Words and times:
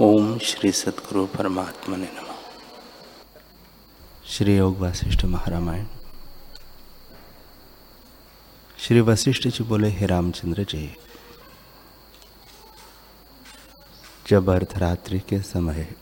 ओम 0.00 0.38
श्री 0.38 0.72
सदगुरु 0.72 1.26
परमात्मा 1.26 1.96
ने 1.96 2.06
नम। 2.06 2.34
श्री 4.26 4.56
योग 4.56 4.78
वशिष्ठ 4.78 5.24
महारामायण। 5.24 5.86
श्री 8.78 9.00
वशिष्ठ 9.00 9.48
जी 9.48 9.64
बोले, 9.64 9.88
हे 9.88 10.06
रामचंद्र 10.06 10.64
जी, 10.64 10.96
जब 14.26 14.50
अर्धरात्रि 14.50 15.20
के 15.20 15.40
समय 15.42 15.94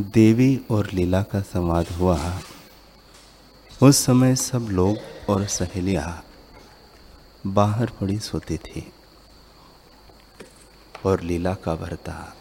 देवी 0.00 0.60
और 0.70 0.90
लीला 0.92 1.22
का 1.22 1.40
संवाद 1.40 1.88
हुआ, 1.88 2.40
उस 3.82 4.04
समय 4.04 4.36
सब 4.36 4.68
लोग 4.70 4.96
और 5.30 5.46
सहेलियाँ 5.46 6.24
बाहर 7.46 7.86
पड़ी 7.86 8.18
सोती 8.18 8.56
थी 8.56 8.92
और 11.06 11.20
लीला 11.20 11.54
का 11.54 11.72
वर्ता 11.72 12.36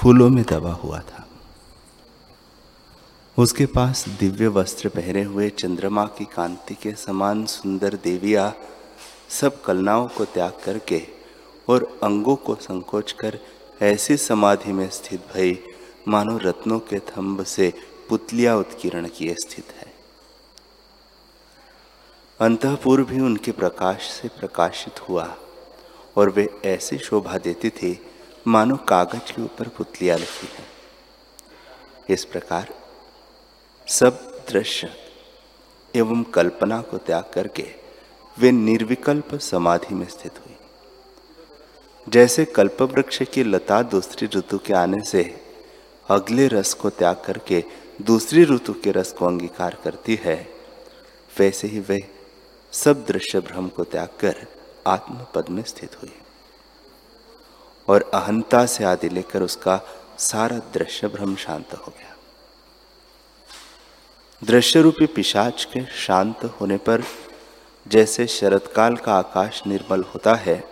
फूलों 0.00 0.30
में 0.30 0.44
दबा 0.44 0.72
हुआ 0.72 1.00
था। 1.00 1.28
उसके 3.38 3.66
पास 3.66 4.08
दिव्य 4.08 4.48
वस्त्र 4.48 4.88
पहने 4.88 5.22
हुए 5.22 5.50
चंद्रमा 5.50 6.06
की 6.06 6.24
कांति 6.24 6.74
के 6.74 6.94
समान 6.94 7.46
सुंदर 7.46 7.94
देविया 7.94 8.54
सब 9.28 9.62
कलनाओं 9.62 10.08
को 10.08 10.24
त्याग 10.24 10.52
करके 10.64 11.06
और 11.68 12.00
अंगों 12.02 12.36
को 12.36 12.54
संकोच 12.54 13.12
कर 13.12 13.38
ऐसी 13.82 14.16
समाधि 14.16 14.72
में 14.72 14.90
स्थित 14.90 15.20
भई 15.34 15.64
मानो 16.08 16.38
रत्नों 16.38 16.80
के 16.80 16.98
थंब 16.98 17.44
से 17.44 17.72
पुतलिया 18.08 18.56
उत्कीर्ण 18.56 19.08
किए 19.08 19.34
स्थित 19.34 19.64
है। 19.76 19.92
अंतपुर 22.40 23.02
भी 23.04 23.20
उनके 23.20 23.52
प्रकाश 23.52 24.02
से 24.02 24.28
प्रकाशित 24.28 25.08
हुआ 25.08 25.36
और 26.16 26.30
वे 26.30 26.60
ऐसी 26.64 26.98
शोभा 26.98 27.38
देती 27.38 27.70
थी 27.70 28.06
मानो 28.46 28.76
कागज़ 28.76 29.32
के 29.32 29.42
ऊपर 29.42 29.68
पुतलियाँ 29.68 30.18
लिखी 30.18 30.46
है। 30.46 30.64
इस 32.08 32.24
प्रकार 32.24 32.68
सब 33.86 34.44
दृश्य 34.48 34.90
एवं 35.94 36.22
कल्पना 36.22 36.80
को 36.80 36.98
त्याग 36.98 37.24
करके 37.34 37.66
वे 38.38 38.50
निर्विकल्प 38.52 39.34
समाधि 39.34 39.94
में 39.94 40.06
स्थित 40.08 40.38
हुई। 40.38 40.56
जैसे 42.08 42.44
कल्प 42.44 42.82
वृक्ष 42.82 43.22
की 43.22 43.42
लता 43.42 43.82
दूसरी 43.82 44.28
ऋतु 44.36 44.58
के 44.58 44.72
आने 44.72 45.04
से 45.04 45.22
अगले 46.10 46.46
रस 46.48 46.74
को 46.74 46.90
त्याग 46.90 47.22
करके 47.24 47.64
दूसरी 48.02 48.44
ऋतु 48.44 48.72
के 48.72 48.90
रस 48.90 49.12
को 49.12 49.26
अंगीकार 49.26 49.76
करती 49.84 50.18
है, 50.24 50.36
वैसे 51.38 51.68
ही 51.68 51.80
वे 51.80 51.98
सब 52.72 53.04
दृश्य 53.06 53.40
भ्रम 53.40 53.68
को 53.68 53.84
त्याग 53.84 54.08
कर 54.20 54.46
आत्म 54.86 55.26
पद 55.34 55.48
में 55.48 55.62
स्थित 55.62 56.02
हुई। 56.02 56.12
और 57.90 58.10
अहंता 58.14 58.64
से 58.66 58.84
आदि 58.84 59.08
लेकर 59.08 59.42
उसका 59.42 59.80
सारा 60.18 60.58
दृश्य 60.74 61.08
भ्रम 61.08 61.34
शांत 61.36 61.74
हो 61.74 61.92
गया। 61.98 62.16
दृश्य 64.44 64.80
रूपी 64.80 65.06
पिशाच 65.06 65.64
के 65.64 65.84
शांत 65.86 66.44
होने 66.44 66.76
पर 66.76 67.02
जैसे 67.86 68.26
शरतकाल 68.26 68.96
का 68.96 69.14
आकाश 69.14 69.62
निर्मल 69.66 70.02
होता 70.02 70.34
है, 70.34 70.62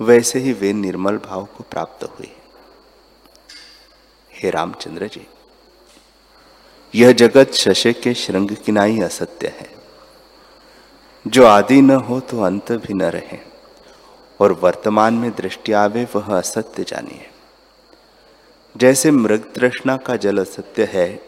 वैसे 0.00 0.38
ही 0.38 0.52
वे 0.52 0.72
निर्मल 0.72 1.16
भाव 1.18 1.44
को 1.56 1.64
प्राप्त 1.70 2.04
हुए। 2.04 2.30
हे 4.32 4.50
रामचंद्र 4.50 5.06
जी, 5.06 5.26
यह 6.94 7.12
जगत 7.12 7.52
शशे 7.52 7.92
के 7.92 8.14
श्रृंग 8.14 8.50
किनाई 8.56 9.00
असत्य 9.00 9.48
है। 9.48 9.70
जो 11.26 11.46
आदि 11.46 11.80
न 11.80 11.90
हो 11.90 12.20
तो 12.20 12.42
अंत 12.42 12.72
भी 12.72 12.94
न 12.94 13.02
रहे। 13.02 13.47
और 14.40 14.52
वर्तमान 14.52 15.14
में 15.14 15.30
दृष्टि 15.30 15.72
आवे, 15.72 16.08
वह 16.16 16.38
असत्य 16.38 16.84
जानिए। 16.84 17.30
जैसे 18.76 19.10
मृग 19.10 19.52
तृष्णा 19.54 19.96
का 19.96 20.16
जल 20.16 20.38
असत्य 20.38 20.84
है, 20.84 21.22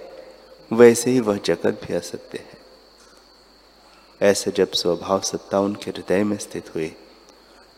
वैसे 0.73 1.11
ही 1.11 1.21
वह 1.21 1.37
जगत 1.37 1.81
भी 1.89 1.95
असत्य 1.95 2.39
है। 2.39 2.61
ऐसे 4.23 4.51
जब 4.51 4.73
स्वभाव 4.73 5.21
सत्ता 5.21 5.61
उनके 5.61 5.91
हृदय 5.91 6.25
में 6.25 6.37
स्थित 6.37 6.75
हुई, 6.75 6.97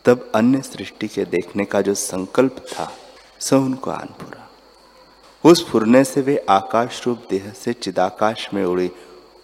तब 0.05 0.31
अन्य 0.35 0.61
सृष्टि 0.61 1.07
के 1.07 1.25
देखने 1.25 1.65
का 1.65 1.81
जो 1.81 1.93
संकल्प 1.93 2.55
था, 2.59 2.93
सो 3.39 3.57
उनको 3.57 3.91
आन 3.91 4.07
पूरा। 4.07 4.49
उस 5.45 5.69
फुरने 5.69 6.03
से 6.03 6.21
वे 6.21 6.45
आकाश 6.49 7.07
रूप 7.07 7.27
देह 7.29 7.51
से 7.51 7.73
चिदाकाश 7.73 8.49
में 8.53 8.65
उड़ी 8.65 8.91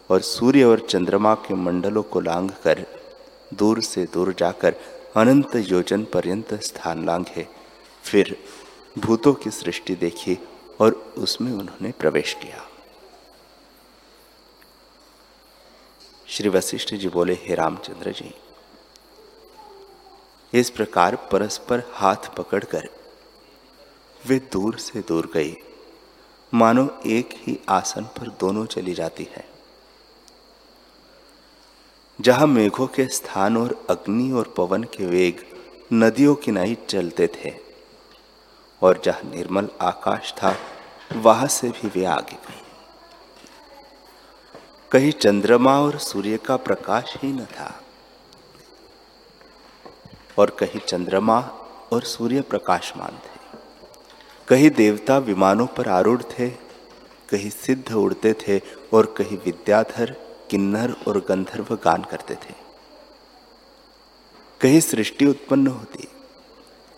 और 0.09 0.21
सूर्य 0.21 0.63
और 0.63 0.79
चंद्रमा 0.79 1.35
के 1.35 1.53
मंडलों 1.53 2.03
को 2.03 2.19
लांघ 2.19 2.51
कर 2.63 2.85
दूर 3.53 3.81
से 3.81 4.05
दूर 4.05 4.35
जाकर 4.37 4.75
अनंत 5.15 5.55
योजन 5.55 6.03
पर्यंत 6.05 6.53
स्थान 6.53 7.05
लांघे। 7.05 7.47
फिर 8.03 8.43
भूतों 8.99 9.33
की 9.33 9.51
सृष्टि 9.51 9.95
देखी 9.95 10.37
और 10.81 11.13
उसमें 11.17 11.51
उन्होंने 11.51 11.91
प्रवेश 11.91 12.33
किया। 12.33 12.65
श्री 16.27 16.49
वशिष्ठ 16.49 16.93
जी 16.93 17.09
बोले, 17.09 17.33
हे 17.33 17.55
रामचंद्र 17.55 18.11
जी, 18.11 18.33
इस 20.53 20.69
प्रकार 20.69 21.15
परस्पर 21.15 21.83
हाथ 21.93 22.35
पकड़कर 22.37 22.89
वे 24.27 24.39
दूर 24.39 24.77
से 24.77 25.01
दूर 25.01 25.31
गई। 25.33 25.55
मानो 26.53 27.01
एक 27.05 27.29
ही 27.33 27.59
आसन 27.69 28.03
पर 28.03 28.29
दोनों 28.29 28.65
चली 28.65 28.93
जाती 28.93 29.27
है। 29.31 29.48
जहाँ 32.19 32.47
मेघों 32.47 32.87
के 32.87 33.05
स्थान 33.07 33.57
और 33.57 33.87
अग्नि 33.89 34.31
और 34.31 34.53
पवन 34.57 34.83
के 34.83 35.05
वेग 35.05 35.43
नदियों 35.93 36.35
की 36.35 36.51
नहीं 36.51 36.75
चलते 36.89 37.27
थे, 37.27 37.53
और 38.81 39.01
जहाँ 39.05 39.31
निर्मल 39.31 39.69
आकाश 39.81 40.33
था, 40.33 40.55
वहाँ 41.15 41.47
से 41.47 41.69
भी 41.69 41.87
वे 41.87 42.05
आगे 42.05 42.35
गए 42.35 42.61
कहीं 44.91 45.11
चंद्रमा 45.11 45.79
और 45.81 45.97
सूर्य 45.97 46.37
का 46.37 46.57
प्रकाश 46.57 47.15
ही 47.17 47.31
न 47.31 47.45
था, 47.45 47.73
और 50.37 50.49
कहीं 50.49 50.79
चंद्रमा 50.79 51.39
और 51.93 52.03
सूर्य 52.03 52.41
प्रकाशमान 52.41 53.17
थे। 53.17 53.37
कहीं 54.47 54.69
देवता 54.69 55.17
विमानों 55.17 55.67
पर 55.67 55.89
आरूढ़ 55.89 56.21
थे, 56.21 56.49
कहीं 57.29 57.49
सिद्ध 57.49 57.91
उड़ते 57.91 58.33
थे, 58.41 58.61
और 58.93 59.13
कहीं 59.17 59.37
विद्याधर 59.37 60.15
किन्नर 60.49 60.95
और 61.07 61.19
गंधर्व 61.29 61.75
गान 61.83 62.03
करते 62.03 62.35
थे। 62.35 62.53
कहीं 64.61 64.79
सृष्टि 64.81 65.25
उत्पन्न 65.25 65.67
होती, 65.67 66.07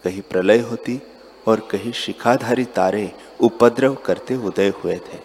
कहीं 0.04 0.22
प्रलय 0.22 0.60
होती 0.60 1.02
और 1.48 1.60
कहीं 1.72 1.92
शिखाधारी 1.96 2.66
तारे 2.76 3.12
उपद्रव 3.40 3.96
करते 3.96 4.36
उदय 4.38 4.74
हुए 4.84 4.98
थे। 5.08 5.20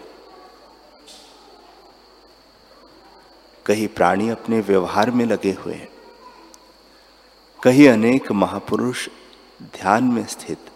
कहीं 3.65 3.87
प्राणी 3.87 4.29
अपने 4.29 4.59
व्यवहार 4.61 5.11
में 5.11 5.25
लगे 5.25 5.51
हुए, 5.51 5.79
कहीं 7.59 7.87
अनेक 7.89 8.31
महापुरुष 8.31 9.07
ध्यान 9.75 10.03
में 10.03 10.25
स्थित, 10.27 10.69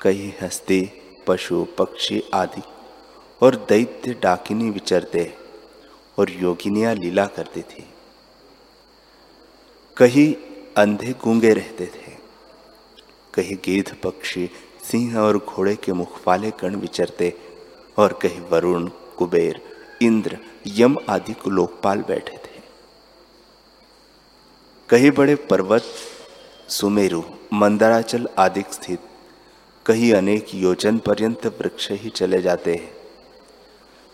कहीं 0.00 0.32
हस्ती, 0.42 0.80
पशु, 1.26 1.66
पक्षी 1.78 2.22
आदि 2.34 2.62
और 3.42 3.56
दैत्य 3.68 4.14
डाकिनी 4.22 4.70
विचरते 4.70 5.24
और 6.18 6.30
योगिनियाँ 6.30 6.94
लीला 6.94 7.26
करती 7.26 7.62
थी। 7.62 7.88
कहीं 9.96 10.34
अंधे 10.76 11.12
गूँगे 11.12 11.54
रहते 11.54 11.86
थे। 11.86 12.12
कहीं 13.34 13.56
गिद्ध 13.64 13.96
पक्षी 14.02 14.50
सिंह 14.82 15.18
और 15.18 15.38
घोड़े 15.38 15.76
के 15.76 15.92
मुख 15.92 16.28
वाले 16.28 16.50
कण 16.50 16.74
विचरते 16.76 17.34
और 17.98 18.12
कहीं 18.12 18.40
वरुण, 18.40 18.88
कुबेर, 18.88 19.62
इंद्र, 20.02 20.38
यम 20.66 20.98
आदि 21.08 21.32
को 21.32 21.50
लोकपाल 21.50 21.98
बैठे 21.98 22.36
थे। 22.36 22.62
कहीं 24.88 25.10
बड़े 25.10 25.34
पर्वत, 25.34 25.82
सुमेरु, 26.68 27.22
मंदराचल 27.52 28.28
आदि 28.38 28.64
स्थित, 28.72 28.98
कहीं 29.86 30.12
अनेक 30.12 30.54
योजन 30.54 30.98
पर्यंत 30.98 31.46
वृक्ष 31.46 31.90
ही 31.90 32.10
चले 32.10 32.42
जाते 32.42 32.74
हैं। 32.74 33.01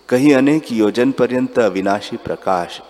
कहीं 0.08 0.32
अनेक 0.34 0.70
योजन 0.72 1.10
पर्यंत 1.12 1.58
अविनाशी 1.58 2.16
प्रकाश, 2.16 2.80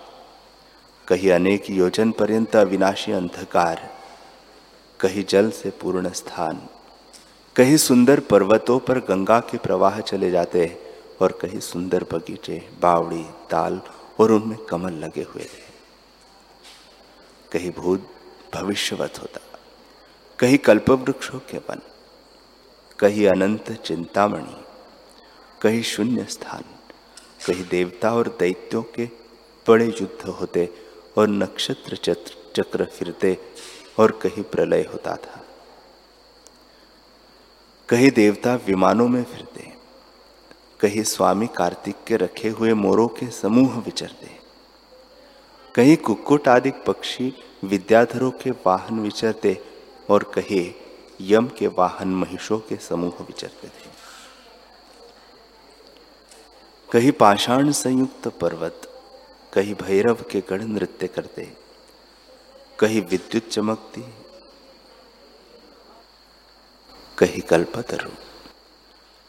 कहीं 1.07 1.31
अनेक 1.31 1.69
योजन 1.69 2.11
पर्यंत 2.11 2.55
अविनाशी 2.55 3.11
अंधकार, 3.11 3.81
कहीं 4.99 5.23
जल 5.29 5.49
से 5.51 5.69
पूर्ण 5.81 6.11
स्थान, 6.11 6.61
कहीं 7.55 7.77
सुंदर 7.77 8.19
पर्वतों 8.29 8.79
पर 8.79 8.99
गंगा 8.99 9.39
के 9.39 9.57
प्रवाह 9.57 9.99
चले 10.01 10.31
जाते 10.31 10.65
और 11.21 11.37
कहीं 11.41 11.59
सुंदर 11.59 12.05
बगीचे, 12.13 12.61
बावड़ी, 12.81 13.23
ताल 13.49 13.81
और 14.19 14.31
उनमें 14.31 14.57
कमल 14.65 14.93
लगे 15.03 15.27
हुए। 15.29 15.43
थे 15.43 15.67
कहीं 17.51 17.71
भूत 17.73 18.09
भविष्यवत 18.55 19.21
होता, 19.21 19.39
कहीं 20.39 20.57
कल्प 20.57 20.89
वृक्षों 20.89 21.39
के 21.51 21.57
वन, 21.59 21.81
कहीं 22.99 23.27
अनंत 23.27 23.71
चिंतामणि, 23.85 24.61
कहीं 25.61 25.83
शून्य 25.85 26.25
स्थान। 26.29 26.75
कहीं 27.45 27.63
देवता 27.69 28.13
और 28.13 28.27
दैत्यों 28.39 28.81
के 28.95 29.05
बड़े 29.65 29.85
युद्ध 29.85 30.29
होते 30.29 30.67
और 31.17 31.27
नक्षत्र 31.27 31.95
चक्र 32.55 32.85
फिरते 32.97 33.37
और 33.99 34.11
कहीं 34.21 34.43
प्रलय 34.43 34.85
होता 34.93 35.15
था। 35.15 35.43
कहीं 37.89 38.11
देवता 38.11 38.55
विमानों 38.67 39.07
में 39.07 39.23
फिरते 39.23 39.67
कहीं 40.79 41.03
स्वामी 41.03 41.47
कार्तिक 41.47 41.95
के 42.07 42.15
रखे 42.17 42.49
हुए 42.49 42.73
मोरों 42.73 43.07
के 43.09 43.29
समूह 43.31 43.79
विचरते 43.79 44.37
कहीं 45.75 45.95
कुक्कुट 45.97 46.47
आदि 46.47 46.71
पक्षी 46.87 47.33
विद्याधरों 47.63 48.31
के 48.41 48.51
वाहन 48.65 48.99
विचरते 48.99 49.57
और 50.09 50.23
कहीं 50.35 50.71
यम 51.21 51.47
के 51.57 51.67
वाहन 51.77 52.15
महिषों 52.15 52.59
के 52.59 52.75
समूह 52.79 53.21
विचरते 53.21 53.67
थे। 53.67 53.88
कहीं 56.91 57.11
पाषाण 57.11 57.71
संयुक्त 57.71 58.27
पर्वत, 58.27 58.81
कहीं 59.53 59.75
भैरव 59.75 60.23
के 60.31 60.39
गढ़ 60.49 60.61
नृत्य 60.61 61.07
करते, 61.07 61.43
कहीं 62.79 63.01
विद्युत 63.01 63.49
चमकती, 63.49 64.01
कहीं 67.17 67.41
कल्पतरु 67.41 68.09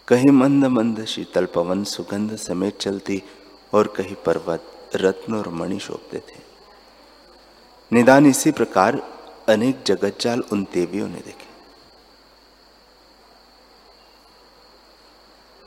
कहीं 0.08 0.30
मंद 0.30 0.64
मंद 0.64 1.04
शीतल 1.04 1.46
पवन 1.46 1.84
सुगंध 1.84 2.36
समेत 2.36 2.78
चलती 2.78 3.22
और 3.74 3.86
कहीं 3.86 4.14
पर्वत 4.14 4.72
रत्न 4.94 5.34
और 5.34 5.48
मणि 5.48 5.78
शोभते 5.78 6.18
थे। 6.18 6.38
निदान 7.92 8.26
इसी 8.26 8.50
प्रकार 8.50 8.96
अनेक 9.48 9.82
जगत 9.86 10.18
जाल 10.20 10.40
उन 10.52 10.64
देवियों 10.64 11.08
ने 11.08 11.18
देखे। 11.18 11.48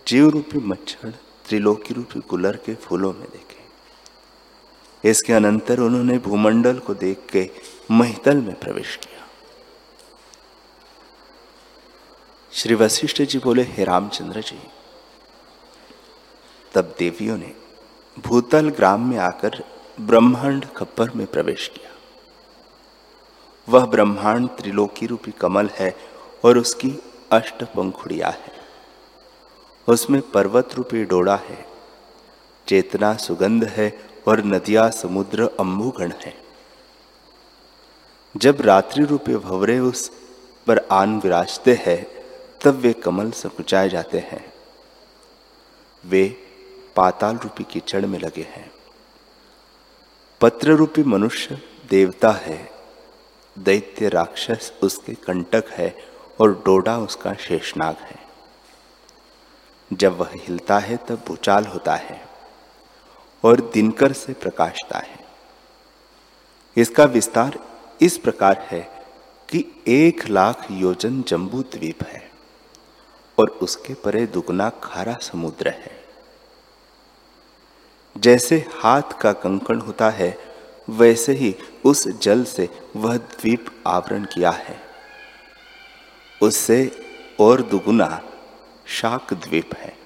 जीव 0.07 0.29
रूपी 0.29 0.57
मच्छर 0.57 1.13
त्रिलोकी 1.53 1.93
रूपी 1.93 2.19
कुलर 2.19 2.55
के 2.55 2.73
फूलों 2.75 3.13
में 3.13 3.27
देखे। 3.29 5.09
इसके 5.09 5.33
अनंतर 5.33 5.79
उन्होंने 5.79 6.17
भूमंडल 6.17 6.79
को 6.79 6.93
देख 6.93 7.17
के 7.31 7.49
महितल 7.91 8.37
में 8.37 8.59
प्रवेश 8.59 8.95
किया। 8.95 9.27
श्री 12.53 12.75
वशिष्ठ 12.75 13.21
जी 13.21 13.39
बोले, 13.39 13.63
हे 13.63 13.83
रामचंद्र 13.83 14.41
जी, 14.41 14.57
तब 16.73 16.95
देवियों 16.99 17.37
ने 17.37 17.53
भूतल 18.19 18.69
ग्राम 18.69 19.09
में 19.09 19.17
आकर 19.17 19.63
ब्रह्मांड 20.01 20.65
खप्पर 20.77 21.11
में 21.11 21.27
प्रवेश 21.27 21.67
किया। 21.67 21.91
वह 23.69 23.85
ब्रह्मांड 23.85 24.49
त्रिलोकी 24.49 25.05
रूपी 25.05 25.31
कमल 25.31 25.69
है 25.73 25.95
और 26.45 26.57
उसकी 26.57 26.93
अष्ट 27.31 27.63
पंखुड़िया 27.63 28.29
है। 28.29 28.52
उसमें 29.89 30.31
पर्वत 30.31 30.69
रूपी 30.73 31.05
डोड़ा 31.05 31.35
है। 31.35 31.65
चेतना 32.67 33.15
सुगंध 33.15 33.63
है 33.63 33.99
और 34.27 34.43
नदिया 34.43 34.89
समुद्र 34.89 35.49
अम्बुगण 35.59 36.11
है। 36.11 36.37
जब 38.37 38.57
रात्रि 38.61 39.05
रूपी 39.05 39.35
भवरे 39.35 39.79
उस 39.79 40.11
पर 40.67 40.87
आन 40.91 41.19
विराजते 41.19 41.73
हैं, 41.73 42.07
तब 42.63 42.75
वे 42.75 42.93
कमल 42.93 43.31
सकुचाए 43.31 43.89
जाते 43.89 44.19
हैं। 44.19 44.53
वे 46.05 46.37
पाताल 46.95 47.35
रूपी 47.35 47.63
कीचड़ 47.63 48.05
में 48.05 48.19
लगे 48.19 48.41
हैं। 48.41 48.71
पत्र 50.41 50.71
रूपी 50.71 51.03
मनुष्य 51.03 51.61
देवता 51.89 52.31
है। 52.31 52.71
दैत्य 53.59 54.09
राक्षस 54.09 54.73
उसके 54.83 55.13
कंटक 55.13 55.63
है 55.69 55.97
और 56.41 56.63
डोडा 56.65 56.97
उसका 56.97 57.33
शेषनाग 57.33 57.95
है। 57.95 58.22
जब 59.91 60.17
वह 60.17 60.29
हिलता 60.33 60.77
है 60.79 60.97
तब 60.97 61.23
भूचाल 61.27 61.65
होता 61.65 61.95
है 61.95 62.21
और 63.43 63.61
दिनकर 63.73 64.13
से 64.13 64.33
प्रकाशता 64.33 64.97
है। 64.97 65.19
इसका 66.77 67.03
विस्तार 67.03 67.59
इस 68.01 68.17
प्रकार 68.17 68.67
है 68.71 68.81
कि 69.49 69.65
एक 69.87 70.27
लाख 70.27 70.65
योजन 70.71 71.21
जम्बू 71.21 71.61
द्वीप 71.61 72.03
है 72.03 72.31
और 73.37 73.49
उसके 73.49 73.93
परे 73.93 74.25
दुगना 74.25 74.69
खारा 74.83 75.13
समुद्र 75.21 75.69
है। 75.69 75.91
जैसे 78.17 78.65
हाथ 78.73 79.19
का 79.21 79.33
कंकण 79.33 79.79
होता 79.79 80.09
है, 80.09 80.37
वैसे 80.89 81.33
ही 81.33 81.55
उस 81.85 82.07
जल 82.07 82.43
से 82.43 82.69
वह 82.95 83.17
द्वीप 83.17 83.65
आवरण 83.87 84.25
किया 84.25 84.51
है। 84.51 84.81
उससे 86.41 86.91
और 87.39 87.61
दुगुना 87.61 88.21
शाक 88.85 89.33
द्वीप 89.33 89.75
है 89.75 89.97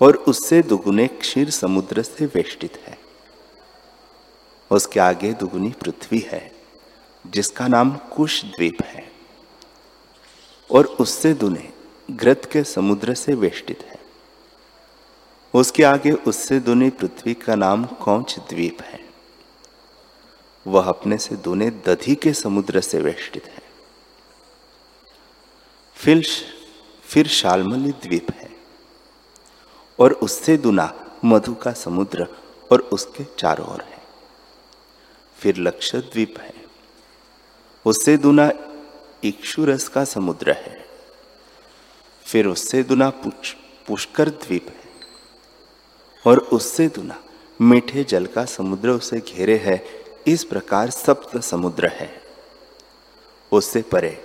और 0.00 0.16
उससे 0.16 0.62
दुगुने 0.62 1.06
क्षीर 1.08 1.50
समुद्र 1.50 2.02
से 2.02 2.26
वेष्टित 2.26 2.76
है। 2.76 2.98
उसके 4.70 5.00
आगे 5.00 5.32
दुगुनी 5.32 5.70
पृथ्वी 5.70 6.18
है, 6.18 6.52
जिसका 7.26 7.68
नाम 7.68 7.96
कुश 7.96 8.44
द्वीप 8.44 8.82
है 8.82 9.12
और 10.70 10.84
उससे 10.84 11.34
दुने 11.34 11.72
घृत 12.10 12.48
के 12.52 12.64
समुद्र 12.64 13.14
से 13.14 13.34
वेष्टित 13.34 13.82
है। 13.82 14.00
उसके 15.54 15.82
आगे 15.82 16.12
उससे 16.12 16.60
दुनी 16.60 16.90
पृथ्वी 16.90 17.34
का 17.34 17.54
नाम 17.54 17.84
कौच 17.84 18.38
द्वीप 18.38 18.82
है। 18.82 19.00
वह 20.66 20.82
अपने 20.82 21.18
से 21.18 21.36
दुने 21.36 21.70
दधी 21.70 22.14
के 22.14 22.32
समुद्र 22.32 22.80
से 22.80 22.98
वेष्टित 22.98 23.46
है। 23.46 23.62
फिर 25.94 26.26
फिर 27.12 27.28
शालमली 27.28 27.92
द्वीप 27.92 28.26
है। 28.30 28.50
और 29.98 30.12
उससे 30.12 30.56
दुना 30.56 31.04
मधु 31.24 31.54
का 31.54 31.72
समुद्र 31.72 32.26
और 32.72 32.80
उसके 32.80 33.24
चारों 33.38 33.66
ओर 33.66 33.80
है। 33.80 34.02
फिर 35.38 35.56
लक्ष्य 35.56 35.98
द्वीप 35.98 36.34
है। 36.38 36.54
उससे 37.86 38.16
दुना 38.16 38.52
इक्षुरस 39.24 39.88
का 39.88 40.04
समुद्र 40.04 40.52
है। 40.52 40.86
फिर 42.24 42.46
उससे 42.46 42.82
दुना 42.82 43.10
पुष्कर 43.88 44.30
द्वीप 44.30 44.68
है। 44.68 44.90
और 46.26 46.38
उससे 46.38 46.88
दुना 46.88 47.24
मीठे 47.60 48.04
जल 48.04 48.26
का 48.26 48.44
समुद्र 48.44 48.90
उसे 48.90 49.20
घेरे 49.20 49.56
है। 49.56 49.84
इस 50.26 50.44
प्रकार 50.44 50.90
सप्त 50.90 51.40
समुद्र 51.40 51.88
है। 51.88 52.22
उससे 53.52 53.82
परे 53.82 54.24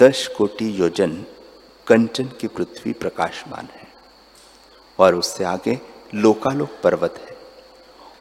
दस 0.00 0.30
कोटि 0.38 0.80
योजन 0.80 1.24
कंचन 1.88 2.24
की 2.24 2.46
पृथ्वी 2.46 2.92
प्रकाशमान 2.92 3.68
है 3.72 3.88
और 4.98 5.14
उससे 5.14 5.44
आगे 5.44 5.80
लोकालोक 6.14 6.70
पर्वत 6.84 7.14
है 7.28 7.36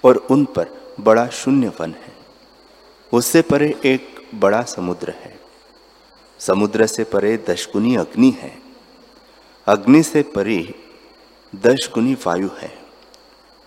और 0.03 0.15
उन 0.15 0.45
पर 0.45 0.95
बड़ा 0.99 1.27
शून्य 1.27 1.67
वन 1.67 1.91
है। 1.91 2.15
उससे 3.13 3.41
परे 3.41 3.79
एक 3.85 4.27
बड़ा 4.35 4.61
समुद्र 4.61 5.09
है। 5.09 5.39
समुद्र 6.39 6.87
से 6.87 7.03
परे 7.03 7.45
दशगुनी 7.49 7.95
अग्नि 7.95 8.29
है। 8.29 8.57
अग्नि 9.67 10.03
से 10.03 10.21
परे 10.21 10.75
दश 11.55 11.89
गुनी 11.93 12.13
वायु 12.13 12.49
है। 12.57 12.77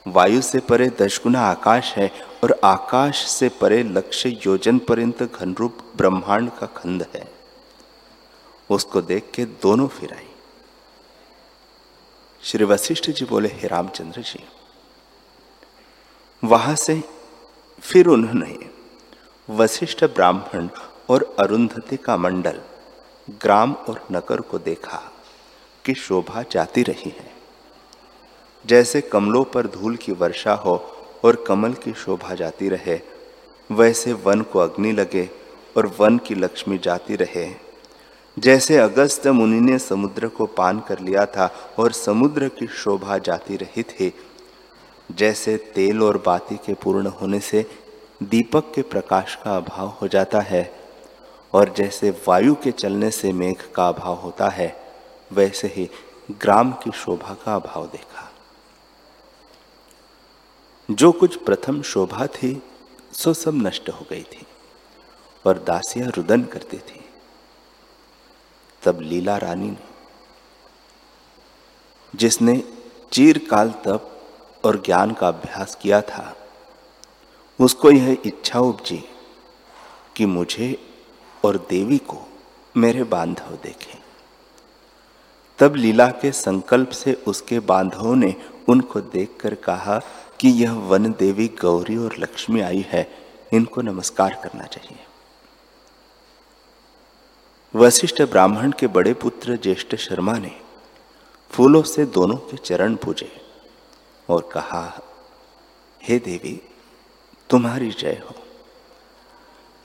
वायु 0.07 0.43
से 0.43 0.59
परे 0.59 0.89
दश 0.89 1.23
गुना 1.23 1.41
आकाश 1.41 1.95
है 1.97 2.13
और 2.45 2.61
आकाश 2.65 3.27
से 3.27 3.49
परे 3.49 3.83
लक्ष्य 3.83 4.39
योजन 4.47 4.79
पर्यंत 4.79 5.23
घनरूप 5.23 5.79
ब्रह्मांड 5.97 6.51
का 6.51 6.67
खंड 6.67 7.05
है। 7.15 7.40
उसको 8.71 9.01
देख 9.01 9.31
के 9.35 9.45
दोनों 9.63 9.87
फिर 9.89 10.13
आई। 10.13 10.27
श्री 12.43 12.65
वशिष्ठ 12.65 13.11
जी 13.11 13.25
बोले, 13.25 13.49
हे 13.49 13.69
रामचंद्र 13.69 14.23
जी, 14.23 14.45
वहाँ 16.43 16.75
से 16.75 17.03
फिर 17.83 18.07
उन्होंने 18.07 18.59
वशिष्ठ 19.49 20.05
ब्राह्मण 20.05 20.69
और 21.09 21.37
अरुंधति 21.39 21.97
का 21.97 22.17
मंडल 22.17 22.61
ग्राम 23.43 23.73
और 23.73 24.07
नगर 24.13 24.41
को 24.41 24.59
देखा 24.59 25.03
कि 25.85 25.95
शोभा 25.95 26.43
जाती 26.43 26.83
रही 26.83 27.11
है। 27.11 27.31
जैसे 28.65 29.01
कमलों 29.01 29.45
पर 29.45 29.67
धूल 29.67 29.97
की 29.97 30.13
वर्षा 30.13 30.55
हो 30.55 30.77
और 31.25 31.45
कमल 31.47 31.73
की 31.75 31.93
शोभा 31.95 32.35
जाती 32.35 32.69
रहे, 32.69 33.01
वैसे 33.71 34.13
वन 34.13 34.43
को 34.43 34.59
अग्नि 34.59 34.93
लगे 34.93 35.29
और 35.77 35.87
वन 35.99 36.19
की 36.19 36.35
लक्ष्मी 36.35 36.79
जाती 36.79 37.17
रहे। 37.17 37.70
जैसे 38.37 38.77
अगस्त 38.77 39.27
मुनि 39.27 39.61
ने 39.61 39.79
समुद्र 39.79 40.29
को 40.29 40.47
पान 40.47 40.81
कर 40.81 40.99
लिया 40.99 41.25
था 41.27 41.51
और 41.79 41.93
समुद्र 41.93 42.49
की 42.49 42.67
शोभा 42.67 43.19
जाती 43.19 43.57
रही 43.57 43.83
थी, 43.83 44.13
जैसे 45.11 45.57
तेल 45.75 46.03
और 46.03 46.19
बाती 46.27 46.57
के 46.57 46.75
पूर्ण 46.75 47.07
होने 47.11 47.41
से 47.41 47.65
दीपक 48.23 48.73
के 48.75 48.83
प्रकाश 48.83 49.35
का 49.35 49.57
अभाव 49.57 49.89
हो 50.01 50.09
जाता 50.09 50.41
है 50.41 50.63
और 51.53 51.73
जैसे 51.77 52.11
वायु 52.29 52.55
के 52.55 52.71
चलने 52.73 53.11
से 53.11 53.33
मेघ 53.33 53.57
का 53.75 53.89
अभाव 53.89 54.17
होता 54.17 54.49
है, 54.49 54.75
वैसे 55.33 55.69
ही 55.69 55.89
ग्राम 56.33 56.73
की 56.73 56.91
शोभा 56.95 57.35
का 57.45 57.55
अभाव 57.55 57.87
देखा। 57.87 58.31
जो 60.89 61.13
कुछ 61.13 61.37
प्रथम 61.37 61.83
शोभा 61.83 62.27
थी, 62.27 62.63
सो 63.13 63.35
सब 63.35 63.63
नष्ट 63.67 63.89
हो 63.91 64.07
गई 64.11 64.23
थी 64.23 64.47
और 65.45 65.59
दासियाँ 65.59 66.11
रुदन 66.17 66.43
करती 66.45 66.79
थी। 66.79 67.00
तब 68.83 69.01
लीला 69.01 69.37
रानी 69.37 69.69
ने, 69.69 69.77
जिसने 72.17 72.65
चीरकाल 73.13 73.71
तप 73.71 74.23
और 74.65 74.83
ज्ञान 74.87 75.13
का 75.13 75.29
अभ्यास 75.29 75.75
किया 75.75 76.01
था, 76.01 76.37
उसको 77.61 77.91
यह 77.91 78.19
इच्छा 78.27 78.61
उपजी 78.61 79.05
कि 80.17 80.27
मुझे 80.27 80.93
और 81.45 81.67
देवी 81.71 81.99
को 81.99 82.19
मेरे 82.77 83.05
बांधव 83.05 83.59
देखें। 83.63 83.99
तब 85.59 85.75
लीला 85.75 86.07
के 86.07 86.33
संकल्प 86.33 86.91
से 86.91 87.13
उसके 87.13 87.61
बांधवों 87.61 88.17
ने 88.17 88.35
उनको 88.69 89.01
देखकर 89.01 89.55
कहा 89.55 90.01
कि 90.41 90.49
यह 90.49 90.73
वन 90.73 91.13
देवी 91.13 91.49
गौरी 91.49 91.97
और 91.97 92.17
लक्ष्मी 92.19 92.61
आई 92.61 92.85
है, 92.89 93.11
इनको 93.53 93.83
नमस्कार 93.83 94.41
करना 94.43 94.65
चाहिए। 94.65 94.99
वशिष्ठ 97.77 98.23
ब्राह्मण 98.23 98.73
के 98.73 98.87
बड़े 98.87 99.15
पुत्र 99.15 99.57
ज्येष्ठ 99.57 99.95
शर्मा 99.95 100.33
ने 100.33 100.61
फूलों 101.51 101.83
से 101.83 102.05
दोनों 102.05 102.37
के 102.37 102.57
चरण 102.57 102.95
पूजे 102.95 103.41
और 104.29 104.51
कहा, 104.53 105.01
हे 106.03 106.19
देवी, 106.19 106.71
तुम्हारी 107.51 107.91
जय 107.91 108.23
हो। 108.31 108.35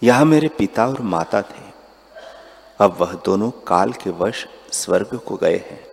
यहाँ 0.03 0.25
मेरे 0.25 0.47
पिता 0.47 0.87
और 0.87 1.01
माता 1.01 1.41
थे। 1.41 1.71
अब 2.79 2.97
वह 2.99 3.13
दोनों 3.13 3.51
काल 3.51 3.93
के 3.93 4.09
वश 4.09 4.47
स्वर्ग 4.71 5.17
को 5.17 5.35
गए 5.35 5.57
हैं। 5.57 5.87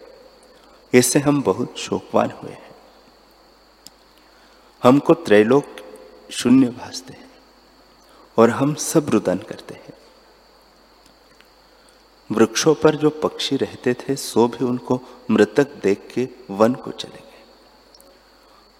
इससे 0.93 1.19
हम 1.19 1.43
बहुत 1.43 1.79
शोकवान 1.79 2.31
हुए 2.31 2.53
हैं। 2.53 2.75
हमको 4.83 5.15
त्रैलोक 5.15 5.67
शून्य 6.31 6.67
भासते 6.67 7.13
हैं 7.13 7.31
और 8.39 8.51
हम 8.51 8.75
सब 8.75 9.09
रुदन 9.09 9.39
करते 9.39 9.75
हैं। 9.75 10.02
वृक्षों 12.33 12.75
पर 12.75 12.97
जो 12.97 13.11
पक्षी 13.11 13.57
रहते 13.57 13.95
थे, 13.95 14.17
सो 14.17 14.47
भी 14.49 14.65
उनको 14.65 15.01
मृतक 15.31 15.75
देख 15.83 16.09
के 16.15 16.29
वन 16.51 16.75
को 16.75 16.91
चले 16.91 17.19
गए। 17.19 17.41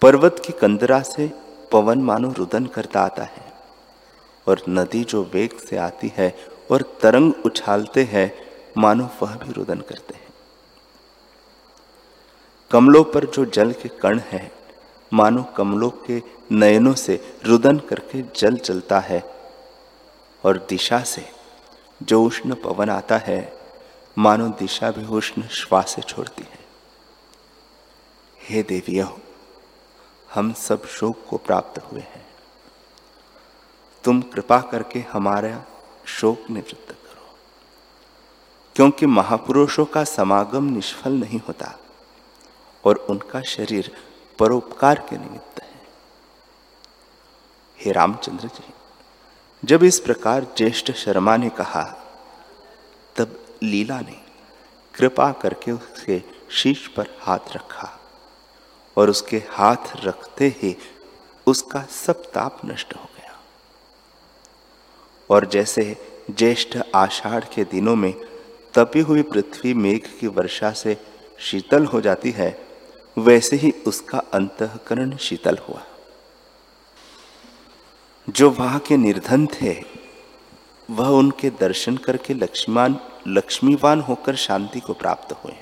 पर्वत 0.01 0.41
की 0.45 0.53
कंदरा 0.53 1.01
से 1.01 1.31
पवन 1.71 1.99
मानो 1.99 2.31
रुदन 2.31 2.65
करता 2.65 3.01
आता 3.01 3.23
है 3.23 3.51
और 4.47 4.61
नदी 4.69 5.03
जो 5.03 5.23
वेग 5.33 5.57
से 5.59 5.77
आती 5.77 6.11
है 6.17 6.35
और 6.71 6.81
तरंग 7.01 7.33
उछालते 7.45 8.03
हैं, 8.03 8.31
मानो 8.77 9.09
वह 9.21 9.35
भी 9.35 9.51
रुदन 9.51 9.79
करते 9.79 10.13
हैं। 10.13 10.27
कमलों 12.71 13.03
पर 13.03 13.25
जो 13.25 13.45
जल 13.45 13.71
के 13.71 13.89
कण 13.89 14.19
है, 14.19 14.51
मानो 15.13 15.43
कमलों 15.43 15.89
के 15.89 16.21
नयनों 16.51 16.93
से 16.93 17.19
रुदन 17.45 17.77
करके 17.79 18.21
जल 18.35 18.57
चलता 18.57 18.99
है 18.99 19.23
और 20.43 20.57
दिशा 20.69 20.99
से 21.03 21.25
जो 22.03 22.23
उष्ण 22.23 22.55
पवन 22.55 22.89
आता 22.89 23.17
है, 23.17 23.59
मानो 24.17 24.47
दिशा 24.47 24.91
भी 24.91 25.05
उष्ण 25.05 25.47
श्वास 25.47 25.95
छोड़ती 25.99 26.43
है। 26.43 26.59
हे 28.41 28.63
देवियों, 28.63 29.07
हम 30.33 30.53
सब 30.53 30.87
शोक 30.87 31.25
को 31.29 31.37
प्राप्त 31.37 31.79
हुए 31.79 31.99
हैं। 31.99 32.25
तुम 34.03 34.21
कृपा 34.21 34.61
करके 34.61 34.99
हमारा 34.99 35.65
शोक 36.05 36.49
निवृत्त 36.49 36.91
करो। 36.91 37.37
क्योंकि 38.75 39.05
महापुरुषों 39.05 39.85
का 39.85 40.03
समागम 40.03 40.63
निष्फल 40.63 41.11
नहीं 41.11 41.39
होता 41.39 41.79
और 42.85 42.95
उनका 42.95 43.41
शरीर 43.41 43.97
परोपकार 44.39 45.07
के 45.09 45.17
निमित्त 45.17 45.63
है। 45.63 45.87
हे 47.79 47.91
रामचंद्र 47.91 48.47
जी 48.47 48.73
जब 49.65 49.83
इस 49.83 49.99
प्रकार 49.99 50.47
ज्येष्ठ 50.57 50.91
शर्मा 50.91 51.37
ने 51.37 51.49
कहा, 51.49 51.83
तब 53.15 53.45
लीला 53.63 53.99
ने 53.99 54.21
कृपा 54.95 55.31
करके 55.31 55.71
उसके 55.71 56.21
शीश 56.51 56.87
पर 56.87 57.07
हाथ 57.19 57.39
रखा 57.55 57.99
और 58.97 59.09
उसके 59.09 59.37
हाथ 59.49 59.95
रखते 59.95 60.47
ही 60.47 60.75
उसका 61.47 61.81
सब 61.81 62.31
ताप 62.31 62.61
नष्ट 62.65 62.95
हो 62.95 63.09
गया। 63.17 63.39
और 65.29 65.45
जैसे 65.45 65.97
ज्येष्ठ 66.31 66.77
आषाढ़ 66.95 67.43
के 67.43 67.63
दिनों 67.63 67.95
में 67.95 68.13
तपी 68.73 68.99
हुई 68.99 69.21
पृथ्वी 69.21 69.73
मेघ 69.73 70.01
की 70.19 70.27
वर्षा 70.27 70.71
से 70.71 70.97
शीतल 71.39 71.85
हो 71.85 72.01
जाती 72.01 72.31
है, 72.31 72.65
वैसे 73.17 73.55
ही 73.55 73.71
उसका 73.71 74.17
अंतकरण 74.17 75.17
शीतल 75.17 75.57
हुआ। 75.69 75.83
जो 78.29 78.49
वहाँ 78.49 78.79
के 78.79 78.97
निर्धन 78.97 79.47
थे, 79.47 79.83
वह 80.91 81.07
उनके 81.07 81.49
दर्शन 81.49 81.97
करके 81.97 82.33
लक्ष्मीवान 82.33 82.99
लक्ष्मीवान 83.27 84.01
होकर 84.01 84.35
शांति 84.35 84.79
को 84.79 84.93
प्राप्त 84.93 85.33
हुए। 85.33 85.55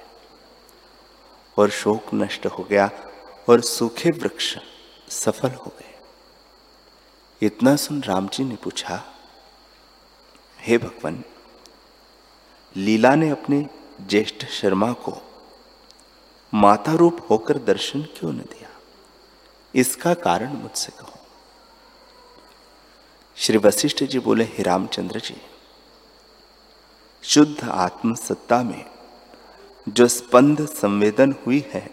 और 1.58 1.70
शोक 1.70 2.14
नष्ट 2.14 2.46
हो 2.46 2.64
गया 2.64 2.90
और 3.50 3.62
सूखे 3.62 4.10
वृक्ष 4.10 4.58
सफल 5.10 5.50
हो 5.50 5.72
गए। 5.80 6.00
इतना 7.46 7.76
सुन 7.76 8.02
राम 8.04 8.28
जी 8.28 8.44
ने 8.44 8.56
पूछा, 8.56 9.04
हे 10.60 10.78
भगवान, 10.78 11.24
लीला 12.76 13.16
ने 13.16 13.30
अपने 13.30 13.66
ज्येष्ठ 14.08 14.46
शर्मा 14.46 14.92
को 14.94 15.18
माता 16.54 16.94
रूप 16.94 17.28
होकर 17.30 17.58
दर्शन 17.58 18.02
क्यों 18.02 18.34
न 18.34 18.38
दिया? 18.38 18.70
इसका 19.76 20.14
कारण 20.14 20.54
मुझसे 20.54 20.92
कहो। 20.92 21.21
श्री 23.42 23.58
वशिष्ठ 23.58 24.04
जी 24.04 24.20
बोले, 24.20 24.44
हे 24.44 24.64
रामचंद्र 24.64 25.20
जी, 25.20 25.36
शुद्ध 27.24 27.70
आत्म 27.70 28.14
सत्ता 28.16 28.62
में 28.64 28.86
जो 29.88 30.08
स्पंद 30.08 30.66
संवेदन 30.66 31.34
हुई 31.46 31.64
है, 31.70 31.90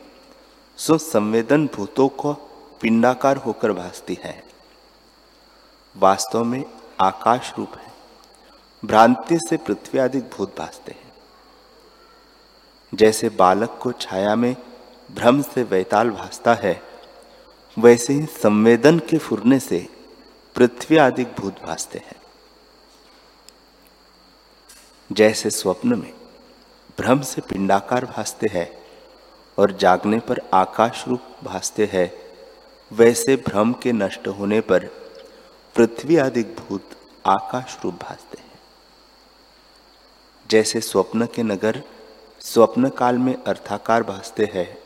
सो 0.79 0.99
संवेदन 0.99 1.67
भूतों 1.67 2.09
को 2.09 2.33
पिंडाकार 2.83 3.37
होकर 3.37 3.73
भासती 3.73 4.19
है। 4.23 4.43
वास्तव 5.97 6.45
में 6.45 6.65
आकाश 7.01 7.53
रूप 7.59 7.77
है, 7.77 7.93
भ्रांति 8.83 9.39
से 9.39 9.57
पृथ्वी 9.57 10.01
आदि 10.01 10.21
भूत 10.37 10.57
भासते 10.59 10.93
हैं। 10.93 11.13
जैसे 12.93 13.29
बालक 13.29 13.79
को 13.83 13.93
छाया 13.93 14.37
में 14.37 14.55
भ्रम 15.11 15.43
से 15.43 15.63
वैताल 15.63 16.11
भासता 16.11 16.55
है, 16.55 16.81
वैसे 17.77 18.13
ही 18.13 18.27
संवेदन 18.43 18.99
के 19.01 19.19
फुरने 19.19 19.59
से 19.61 19.87
पृथ्वी 20.59 20.97
आदि 20.97 21.25
भूत 21.39 21.61
भासते 21.63 21.99
हैं। 21.99 22.17
जैसे 25.11 25.51
स्वप्न 25.51 25.99
में 25.99 26.13
भ्रम 26.99 27.21
से 27.21 27.41
पिंडाकार 27.41 28.05
भासते 28.05 28.47
हैं 28.53 28.69
और 29.59 29.73
जागने 29.73 30.19
पर 30.19 30.41
आकाश 30.55 31.05
रूप 31.09 31.21
भासते 31.45 31.89
हैं, 31.93 32.11
वैसे 32.91 33.37
भ्रम 33.37 33.73
के 33.73 33.93
नष्ट 33.93 34.27
होने 34.29 34.61
पर 34.61 34.87
पृथ्वी 35.77 36.17
आदि 36.17 36.43
भूत 36.43 36.97
आकाश 37.27 37.79
रूप 37.85 37.95
भासते 37.95 38.39
हैं। 38.39 38.59
जैसे 40.51 40.81
स्वप्न 40.81 41.27
के 41.27 41.43
नगर 41.43 41.83
स्वप्न 42.41 42.89
काल 42.89 43.19
में 43.19 43.35
अर्थाकार 43.35 44.03
भासते 44.03 44.49
हैं 44.55 44.79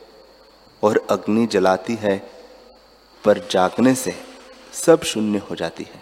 और 0.83 1.05
अग्नि 1.09 1.45
जलाती 1.47 1.95
है, 1.95 2.17
पर 3.23 3.47
जागने 3.51 3.95
से 3.95 4.32
सब 4.73 5.01
शून्य 5.01 5.37
हो 5.39 5.55
जाती 5.55 5.83
है। 5.83 6.01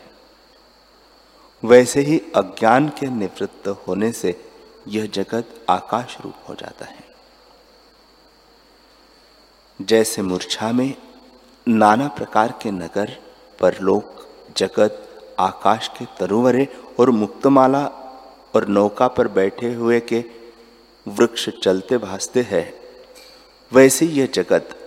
वैसे 1.64 2.02
ही 2.02 2.22
अज्ञान 2.36 2.88
के 2.90 3.08
निवृत्त 3.08 3.68
होने 3.88 4.12
से 4.12 4.36
यह 4.88 5.06
जगत 5.06 5.66
आकाश 5.70 6.18
रूप 6.22 6.34
हो 6.50 6.56
जाता 6.56 6.86
है। 6.86 7.04
जैसे 9.82 10.22
मूर्छा 10.22 10.72
में 10.72 10.96
नाना 11.68 12.08
प्रकार 12.08 12.54
के 12.62 12.72
नगर, 12.72 13.18
परलोक, 13.60 14.28
जगत, 14.58 15.08
आकाश 15.40 15.88
के 15.88 16.06
तरुवरे 16.20 16.68
और 17.00 17.10
मुक्तमाला 17.10 17.86
और 18.56 18.68
नौका 18.68 19.08
पर 19.08 19.28
बैठे 19.28 19.74
हुए 19.74 20.00
के 20.00 20.24
वृक्ष 21.08 21.50
चलते 21.64 21.98
भासते 21.98 22.42
हैं, 22.42 22.74
वैसे 23.72 24.06
यह 24.06 24.26
जगत 24.26 24.78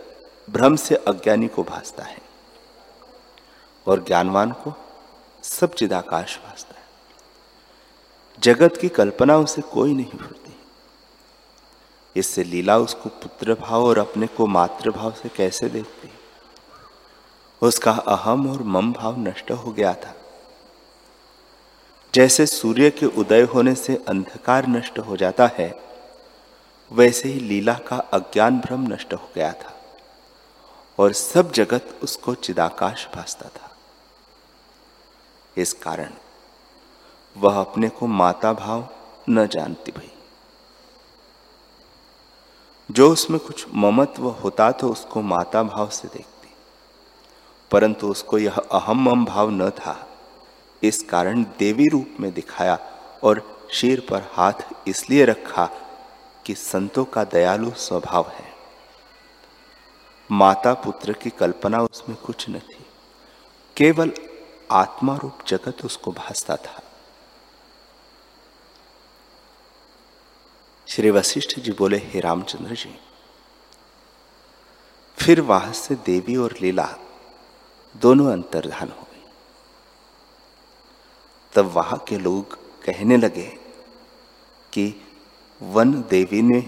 भ्रम 0.51 0.77
से 0.77 0.95
अज्ञानी 0.95 1.49
को 1.49 1.63
भासता 1.63 2.03
है। 2.03 2.24
और 3.87 4.05
ज्ञानवान 4.05 4.53
को 4.53 4.75
सब 5.43 5.75
चिदाकाश 5.75 6.39
भासता 6.39 6.75
है। 6.79 6.85
जगत 8.41 8.77
की 8.81 8.89
कल्पना 8.89 9.37
उसे 9.37 9.63
कोई 9.63 9.95
नहीं 9.95 10.13
भूलती। 10.13 10.57
इससे 12.17 12.45
लीला 12.45 12.79
उसको 12.79 13.09
पुत्र 13.09 13.55
भाव 13.55 13.85
और 13.85 13.99
अपने 13.99 14.27
को 14.27 14.47
मातृ 14.47 14.91
भाव 14.91 15.13
से 15.13 15.29
कैसे 15.29 15.69
देखती? 15.69 16.11
उसका 17.63 17.93
अहम 17.93 18.51
और 18.51 18.63
मम 18.63 18.93
भाव 18.93 19.19
नष्ट 19.19 19.51
हो 19.51 19.73
गया 19.73 19.95
था। 19.95 20.15
जैसे 22.15 22.47
सूर्य 22.47 22.91
के 22.91 23.07
उदय 23.07 23.43
होने 23.43 23.75
से 23.75 24.05
अंधकार 24.09 24.67
नष्ट 24.67 24.99
हो 24.99 25.17
जाता 25.17 25.51
है, 25.55 25.85
वैसे 26.93 27.29
ही 27.29 27.41
लीला 27.41 27.75
का 27.75 27.97
अज्ञान 27.97 28.59
भ्रम 28.59 28.83
नष्ट 28.83 29.15
हो 29.15 29.31
गया 29.35 29.53
था 29.53 29.81
और 30.99 31.13
सब 31.13 31.53
जगत 31.53 31.99
उसको 32.03 32.35
चिदाकाश 32.35 33.09
भासता 33.15 33.49
था। 33.49 33.64
इस 35.57 35.73
कारण 35.73 36.11
वह 37.37 37.61
अपने 37.61 37.89
को 37.89 38.07
माता 38.07 38.53
भाव 38.53 38.89
न 39.31 39.47
जानती 39.47 39.93
भाई। 39.93 40.11
जो 42.91 43.11
उसमें 43.13 43.39
कुछ 43.41 43.67
ममत्व 43.75 44.29
होता 44.35 44.71
तो 44.73 44.89
उसको 44.89 45.23
माता 45.23 45.63
भाव 45.63 45.89
से 45.89 46.09
देखती, 46.09 46.49
परंतु 47.71 48.09
उसको 48.09 48.39
यह 48.39 48.57
अहम 48.57 49.05
मम 49.05 49.25
भाव 49.25 49.51
न 49.51 49.71
था। 49.71 49.97
इस 50.83 51.03
कारण 51.03 51.43
देवी 51.59 51.89
रूप 51.89 52.17
में 52.21 52.33
दिखाया 52.33 52.79
और 53.25 53.43
शीर 53.73 54.07
पर 54.11 54.29
हाथ 54.33 54.89
इसलिए 54.89 55.25
रखा 55.25 55.69
कि 56.47 56.55
संतों 56.55 57.05
का 57.05 57.25
दयालु 57.25 57.71
स्वभाव 57.79 58.29
है। 58.31 58.53
माता 60.31 60.75
पुत्र 60.75 61.13
की 61.13 61.31
कल्पना 61.31 61.83
उसमें 61.83 62.17
कुछ 62.17 62.49
न 62.51 62.59
थी, 62.61 62.85
केवल 63.77 64.13
आत्मा 64.75 65.17
रूप 65.17 65.39
जगत 65.47 65.85
उसको 65.85 66.13
भासता 66.13 66.57
था। 66.57 66.83
श्री 70.87 71.11
वशिष्ठ 71.11 71.59
जी 71.61 71.73
बोले, 71.73 71.99
हे 71.99 72.21
रामचंद्र 72.21 72.75
जी, 72.75 72.95
फिर 75.19 75.41
वहाँ 75.41 75.73
से 75.73 75.95
देवी 76.07 76.37
और 76.37 76.55
लीला 76.61 76.89
दोनों 77.95 78.33
अंतर्धान 78.33 78.89
हो 78.89 79.03
गई। 79.03 79.23
तब 81.53 81.67
वहाँ 81.67 81.99
के 82.09 82.19
लोग 82.19 82.59
कहने 82.85 83.17
लगे 83.17 83.47
कि 84.73 84.95
वन 85.61 85.93
देवी 86.11 86.43
ने 86.43 86.63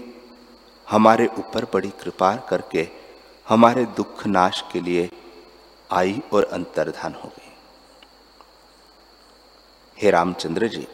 हमारे 0.87 1.27
ऊपर 1.39 1.65
बड़ी 1.65 1.89
कृपा 2.01 2.35
करके 2.49 2.87
हमारे 3.47 3.85
दुख 3.97 4.25
नाश 4.27 4.63
के 4.71 4.81
लिए 4.81 5.09
आई 5.89 6.21
और 6.33 6.43
अंतर्धान 6.43 7.13
हो 7.13 7.29
गई। 7.29 7.46
हे 10.01 10.11
रामचंद्र 10.11 10.67
जी, 10.67 10.87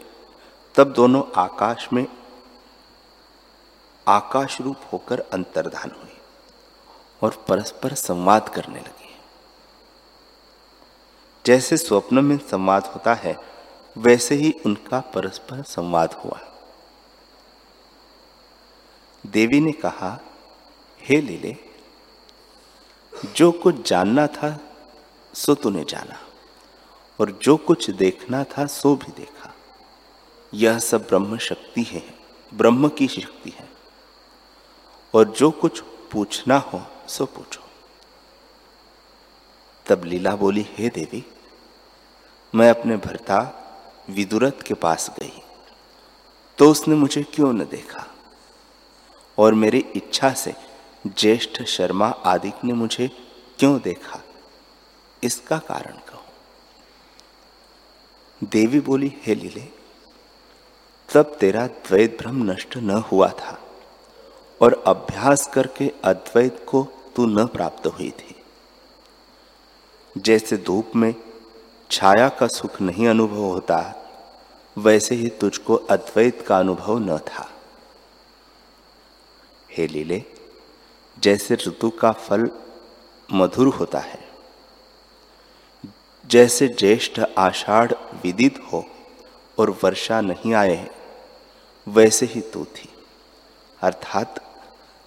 तब 0.74 0.92
दोनों 0.92 1.22
आकाश 1.36 1.88
में 1.92 2.06
आकाश 4.08 4.60
रूप 4.60 4.76
होकर 4.92 5.20
अंतर्धान 5.20 5.90
हुई 5.90 6.16
और 7.22 7.44
परस्पर 7.48 7.94
संवाद 7.94 8.48
करने 8.48 8.80
लगी। 8.80 9.16
जैसे 11.46 11.76
स्वप्न 11.76 12.24
में 12.24 12.38
संवाद 12.38 12.86
होता 12.86 13.14
है, 13.14 13.36
वैसे 13.98 14.34
ही 14.34 14.54
उनका 14.66 15.00
परस्पर 15.00 15.62
संवाद 15.62 16.12
हुआ। 16.12 16.40
देवी 19.26 19.60
ने 19.60 19.72
कहा, 19.72 20.20
हे 21.00 21.20
लीले, 21.20 21.56
जो 23.36 23.52
कुछ 23.52 23.88
जानना 23.88 24.26
था, 24.26 24.60
सो 25.34 25.54
तूने 25.54 25.84
जाना। 25.84 26.33
और 27.20 27.30
जो 27.42 27.56
कुछ 27.56 27.90
देखना 27.90 28.44
था 28.44 28.66
सो 28.66 28.96
भी 28.96 29.12
देखा। 29.12 29.54
यह 30.54 30.78
सब 30.78 31.02
ब्रह्म 31.02 31.38
शक्ति 31.38 31.82
है, 31.82 32.14
ब्रह्म 32.54 32.88
की 32.88 33.08
शक्ति 33.08 33.50
है। 33.50 33.68
और 35.14 35.24
जो 35.24 35.50
कुछ 35.50 35.80
पूछना 36.12 36.56
हो, 36.56 36.82
सो 37.08 37.26
पूछो। 37.26 37.62
तब 39.86 40.04
लीला 40.04 40.36
बोली, 40.36 40.66
हे 40.70 40.88
देवी, 40.88 41.24
मैं 42.54 42.70
अपने 42.70 42.96
भरता 42.96 43.60
विदुरथ 44.10 44.62
के 44.66 44.74
पास 44.74 45.10
गई 45.20 45.40
तो 46.58 46.70
उसने 46.70 46.94
मुझे 46.94 47.22
क्यों 47.22 47.52
न 47.52 47.64
देखा? 47.64 48.06
और 49.38 49.54
मेरी 49.54 49.78
इच्छा 49.78 50.32
से 50.32 50.54
ज्येष्ठ 51.06 51.62
शर्मा 51.62 52.06
आदि 52.06 52.52
ने 52.64 52.72
मुझे 52.72 53.08
क्यों 53.58 53.80
देखा? 53.80 54.20
इसका 55.22 55.58
कारण 55.58 55.92
कहो। 55.92 56.13
देवी 58.44 58.80
बोली, 58.80 59.12
हे 59.22 59.34
लीले, 59.34 59.62
तब 61.14 61.36
तेरा 61.40 61.66
द्वैत 61.66 62.18
भ्रम 62.18 62.42
नष्ट 62.50 62.76
न 62.76 62.90
हुआ 62.90 63.28
था 63.28 63.58
और 64.60 64.82
अभ्यास 64.86 65.46
करके 65.46 65.92
अद्वैत 66.04 66.64
को 66.68 66.86
तू 67.16 67.26
न 67.26 67.46
प्राप्त 67.46 67.86
हुई 67.86 68.10
थी। 68.10 68.34
जैसे 70.18 70.56
धूप 70.56 70.96
में 70.96 71.14
छाया 71.90 72.28
का 72.28 72.46
सुख 72.46 72.80
नहीं 72.80 73.08
अनुभव 73.08 73.42
होता, 73.42 73.78
वैसे 74.78 75.14
ही 75.14 75.28
तुझको 75.28 75.74
अद्वैत 75.74 76.44
का 76.46 76.58
अनुभव 76.58 76.98
न 76.98 77.18
था। 77.18 77.50
हे 79.70 79.86
लीले, 79.86 80.22
जैसे 81.18 81.54
ऋतु 81.54 81.90
का 81.90 82.12
फल 82.12 82.50
मधुर 83.32 83.68
होता 83.68 83.98
है 83.98 84.33
जैसे 86.24 86.68
ज्येष्ठ 86.68 87.20
आषाढ़ 87.38 87.92
विदित 88.22 88.62
हो 88.72 88.84
और 89.58 89.70
वर्षा 89.84 90.20
नहीं 90.20 90.54
आए 90.54 90.90
वैसे 91.86 92.26
ही 92.26 92.40
तू 92.40 92.64
थी। 92.64 92.88
अर्थात 93.82 94.40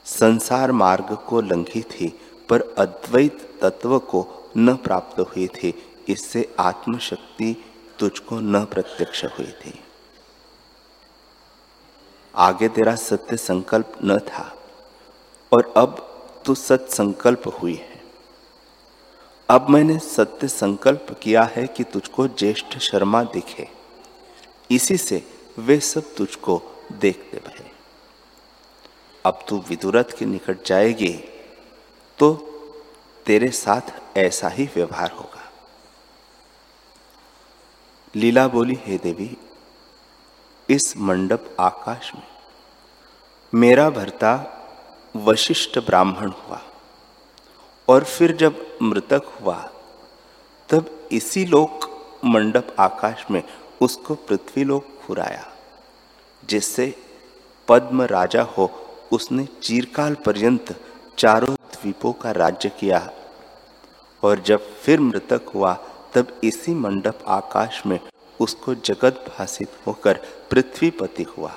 संसार 0.05 0.71
मार्ग 0.71 1.15
को 1.27 1.41
लंघी 1.41 1.81
थी, 1.81 2.07
पर 2.49 2.75
अद्वैत 2.77 3.59
तत्व 3.61 3.97
को 3.99 4.27
न 4.57 4.75
प्राप्त 4.75 5.19
हुई 5.19 5.47
थी। 5.47 5.73
इससे 6.09 6.55
आत्मशक्ति 6.59 7.55
तुझको 7.99 8.39
न 8.39 8.63
प्रत्यक्ष 8.65 9.25
हुई 9.25 9.51
थी। 9.61 9.79
आगे 12.35 12.69
तेरा 12.69 12.95
सत्य 12.95 13.37
संकल्प 13.37 13.93
न 14.03 14.19
था, 14.19 14.51
और 15.51 15.73
अब 15.77 16.03
तो 16.45 16.53
सत्संकल्प 16.55 17.47
हुई 17.61 17.75
है। 17.75 17.96
अब 19.49 19.69
मैंने 19.69 19.97
सत्य 19.99 20.47
संकल्प 20.47 21.07
किया 21.23 21.43
है 21.43 21.65
कि 21.67 21.83
तुझको 21.83 22.27
ज्येष्ठ 22.29 22.77
शर्मा 22.77 23.23
दिखे। 23.23 23.67
इसी 24.71 24.97
से 24.97 25.21
वे 25.59 25.79
सब 25.79 26.13
तुझको 26.15 26.61
देखते 26.91 27.37
भय 27.37 27.71
अब 29.25 29.39
तू 29.49 29.63
विदुरथ 29.69 30.17
के 30.19 30.25
निकट 30.25 30.65
जाएगी 30.65 31.13
तो 32.17 32.33
तेरे 33.25 33.51
साथ 33.53 34.17
ऐसा 34.17 34.49
ही 34.49 34.65
व्यवहार 34.75 35.11
होगा। 35.11 35.51
लीला 38.15 38.47
बोली, 38.47 38.77
हे 38.85 38.97
देवी, 38.97 39.35
इस 40.69 40.97
मंडप 40.97 41.55
आकाश 41.59 42.11
में 42.15 42.27
मेरा 43.53 43.89
भरता 43.89 44.33
वशिष्ठ 45.15 45.79
ब्राह्मण 45.79 46.31
हुआ। 46.31 46.61
और 47.89 48.03
फिर 48.03 48.35
जब 48.35 48.65
मृतक 48.81 49.25
हुआ, 49.41 49.55
तब 50.69 51.09
इसी 51.11 51.45
लोक 51.45 51.89
मंडप 52.25 52.75
आकाश 52.79 53.25
में 53.31 53.41
उसको 53.81 54.15
पृथ्वी 54.15 54.63
लोक 54.63 54.85
फुराया 55.01 55.45
जिससे 56.49 56.93
पद्म 57.67 58.01
राजा 58.01 58.41
हो 58.41 58.69
उसने 59.11 59.45
चीरकाल 59.61 60.15
पर्यंत 60.15 60.75
चारों 61.17 61.53
द्वीपों 61.53 62.11
का 62.13 62.31
राज्य 62.31 62.69
किया। 62.69 62.99
और 64.23 64.39
जब 64.39 64.69
फिर 64.75 64.99
मृतक 64.99 65.51
हुआ, 65.55 65.73
तब 66.13 66.39
इसी 66.43 66.73
मंडप 66.73 67.23
आकाश 67.27 67.81
में 67.85 67.99
उसको 68.39 68.75
जगत 68.75 69.25
भाषित 69.29 69.71
होकर 69.87 70.19
पृथ्वीपति 70.51 71.23
हुआ 71.23 71.51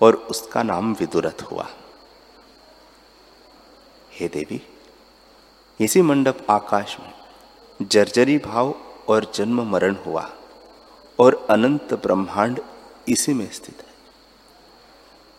और 0.00 0.14
उसका 0.30 0.62
नाम 0.62 0.92
विदुरथ 0.92 1.42
हुआ। 1.42 1.68
हे 4.12 4.28
देवी 4.28 4.60
इसी 5.80 6.02
मंडप 6.02 6.46
आकाश 6.50 6.96
में 7.00 7.88
जर्जरी 7.88 8.38
भाव 8.38 8.74
और 9.08 9.32
जन्म 9.34 9.62
मरण 9.62 9.94
हुआ 10.06 10.30
और 11.20 11.46
अनंत 11.50 11.94
ब्रह्मांड 11.94 12.60
इसी 13.08 13.34
में 13.34 13.50
स्थित 13.50 13.82
है। 13.82 13.94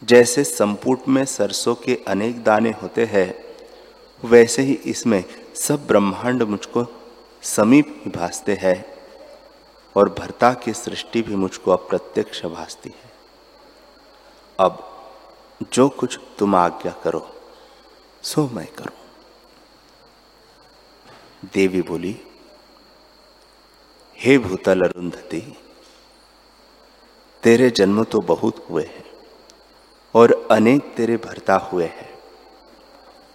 जैसे 0.04 0.44
संपुट 0.44 1.08
में 1.08 1.26
सरसों 1.26 1.76
के 1.76 1.96
अनेक 2.08 2.44
दाने 2.44 2.72
होते 2.72 3.06
हैं, 3.06 3.34
वैसे 4.24 4.62
ही 4.62 4.74
इसमें 4.74 5.24
सब 5.56 5.88
ब्रह्मांड 5.88 6.44
मुझको 6.44 6.86
समीप 7.44 8.02
ही 8.06 8.12
भासते 8.12 8.54
हैं 8.54 8.86
और 9.96 10.10
भरता 10.10 10.54
की 10.54 10.74
सृष्टि 10.74 11.22
भी 11.22 11.36
मुझको 11.36 11.72
अप्रत्यक्ष 11.72 12.46
भासती 12.46 12.90
है। 12.90 13.12
अब 14.60 14.84
जो 15.74 15.90
कुछ 15.90 16.20
तुम 16.40 16.56
आज्ञा 16.56 16.92
करो, 17.04 17.28
सो 18.24 18.48
मैं 18.48 18.68
करूँ। 18.68 19.07
देवी 21.44 21.82
बोली, 21.82 22.16
हे 24.18 24.38
भूतल 24.38 24.82
अरुंधति, 24.82 25.42
तेरे 27.44 27.70
जन्म 27.70 28.04
तो 28.04 28.20
बहुत 28.22 28.66
हुए 28.70 28.84
हैं 28.86 29.04
और 30.16 30.34
अनेक 30.52 30.94
तेरे 30.98 31.18
भरता 31.18 31.56
हुए 31.72 31.86
हैं, 31.86 32.10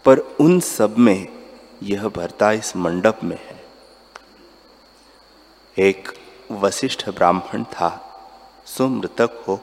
पर 0.05 0.19
उन 0.41 0.59
सब 0.61 0.99
में 0.99 1.29
यह 1.83 2.09
भरता 2.09 2.51
इस 2.53 2.77
मंडप 2.77 3.21
में 3.25 3.39
है। 3.39 3.61
एक 5.77 6.13
वशिष्ठ 6.53 7.09
ब्राह्मण 7.09 7.65
था, 7.65 7.91
सो 8.67 8.89
मृतक 8.89 9.43
हो, 9.49 9.61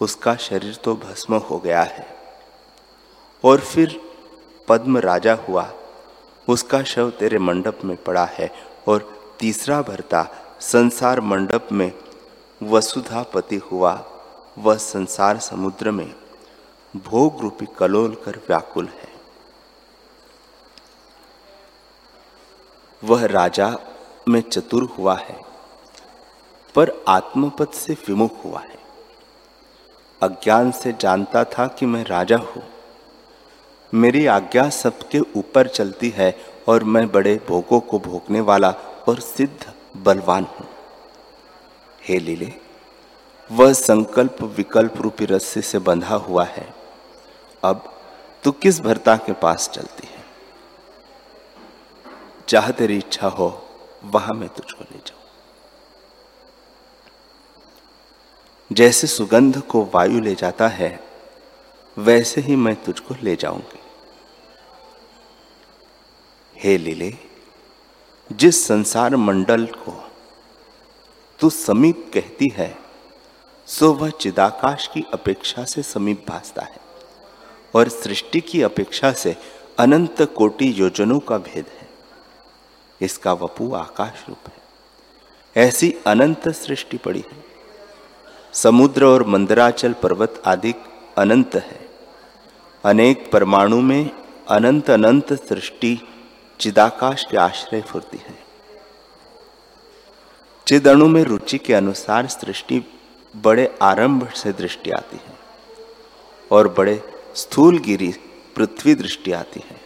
उसका 0.00 0.34
शरीर 0.38 0.78
तो 0.84 0.94
भस्म 0.96 1.34
हो 1.40 1.58
गया 1.58 1.82
है 1.82 2.06
और 3.44 3.60
फिर 3.62 4.00
पद्म 4.68 4.98
राजा 5.00 5.34
हुआ 5.48 5.70
उसका 6.48 6.82
शव 6.82 7.10
तेरे 7.10 7.38
मंडप 7.38 7.78
में 7.84 7.96
पड़ा 7.96 8.24
है 8.24 8.50
और 8.88 9.08
तीसरा 9.40 9.82
भरता 9.82 10.26
संसार 10.60 11.20
मंडप 11.20 11.68
में 11.72 11.92
वसुधापति 12.62 13.56
हुआ, 13.56 14.04
वह 14.58 14.76
संसार 14.76 15.38
समुद्र 15.38 15.90
में 15.90 16.14
भोग 16.96 17.40
रूपी 17.40 17.66
कलोल 17.78 18.14
कर 18.14 18.36
व्याकुल 18.36 18.86
है। 18.86 19.10
वह 23.04 23.24
राजा 23.26 23.76
में 24.28 24.40
चतुर 24.40 24.82
हुआ 24.98 25.16
है, 25.16 25.40
पर 26.74 26.92
आत्मपद 27.08 27.68
से 27.68 27.92
विमुख 27.92 28.44
हुआ 28.44 28.60
है। 28.60 28.78
अज्ञान 30.22 30.70
से 30.70 30.92
जानता 30.92 31.44
था 31.44 31.66
कि 31.68 31.86
मैं 31.86 32.04
राजा 32.04 32.36
हूँ। 32.36 32.62
मेरी 33.94 34.26
आज्ञा 34.26 34.68
सबके 34.70 35.18
ऊपर 35.18 35.68
चलती 35.68 36.08
है 36.10 36.36
और 36.68 36.84
मैं 36.84 37.12
बड़े 37.12 37.40
भोगों 37.48 37.80
को 37.80 37.98
भोगने 37.98 38.40
वाला 38.40 38.70
और 39.08 39.20
सिद्ध 39.20 39.72
बलवान 39.96 40.44
हूँ। 40.44 40.68
हे 42.08 42.18
लीले, 42.18 42.52
वह 43.52 43.72
संकल्प 43.72 44.42
विकल्प 44.42 44.96
रूपी 44.96 45.24
रस्से 45.24 45.62
से 45.62 45.78
बंधा 45.78 46.14
हुआ 46.14 46.44
है। 46.44 46.74
अब 47.62 48.00
तू 48.44 48.52
किस 48.52 48.80
भरता 48.80 49.16
के 49.16 49.32
पास 49.32 49.68
चलती 49.68 50.06
है? 50.06 50.24
चाह 52.48 52.70
तेरी 52.70 52.96
इच्छा 52.96 53.28
हो, 53.28 53.66
वहाँ 54.04 54.34
मैं 54.34 54.48
तुझको 54.48 54.84
ले 54.84 54.98
जाऊँ। 54.98 55.20
जैसे 58.72 59.06
सुगंध 59.06 59.58
को 59.60 59.88
वायु 59.94 60.20
ले 60.20 60.34
जाता 60.34 60.68
है, 60.68 61.00
वैसे 61.98 62.40
ही 62.40 62.56
मैं 62.56 62.76
तुझको 62.76 63.14
ले 63.22 63.36
जाऊँगी। 63.36 63.81
हे 66.62 66.78
लीले, 66.78 67.14
जिस 68.32 68.66
संसार 68.66 69.16
मंडल 69.16 69.66
को 69.66 70.10
तू 71.40 71.50
समीप 71.50 72.10
कहती 72.14 72.52
है, 72.56 72.78
सो 73.66 73.92
वह 73.92 74.10
चिदाकाश 74.10 74.86
की 74.86 75.04
अपेक्षा 75.12 75.64
से 75.64 75.82
समीप 75.82 76.24
भासता 76.28 76.62
है 76.62 76.80
और 77.74 77.88
सृष्टि 77.88 78.40
की 78.40 78.62
अपेक्षा 78.62 79.12
से 79.12 79.36
अनंत 79.78 80.22
कोटि 80.22 80.74
योजनों 80.76 81.18
का 81.20 81.38
भेद 81.38 81.66
है। 81.80 81.88
इसका 83.00 83.32
वपु 83.32 83.74
आकाश 83.74 84.24
रूप 84.28 84.38
है। 84.48 84.62
ऐसी 85.66 85.94
अनंत 86.06 86.48
सृष्टि 86.48 86.96
पड़ी 86.96 87.24
है। 87.32 87.44
समुद्र 88.52 89.04
और 89.04 89.26
मंदराचल 89.26 89.92
पर्वत 89.92 90.42
आदि 90.46 90.74
अनंत 91.18 91.54
है। 91.54 91.88
अनेक 92.84 93.30
परमाणु 93.32 93.80
में 93.80 94.10
अनंत 94.48 94.90
अनंत 94.90 95.32
सृष्टि 95.32 96.08
चिदाकाश 96.62 97.24
के 97.30 97.36
आश्रय 97.36 97.80
फुरती 97.80 98.16
है। 98.16 98.34
चिद 100.66 100.88
अणु 100.88 101.06
में 101.06 101.22
रुचि 101.24 101.58
के 101.58 101.74
अनुसार 101.74 102.26
सृष्टि 102.26 102.84
बड़े 103.36 103.78
आरंभ 103.82 104.28
से 104.32 104.52
दृष्टि 104.52 104.90
आती 104.90 105.16
है 105.16 105.38
और 106.52 106.68
बड़े 106.68 107.02
स्थूल 107.34 107.78
गिरी 107.78 108.12
पृथ्वी 108.56 108.94
दृष्टि 108.94 109.32
आती 109.32 109.60
है। 109.70 109.80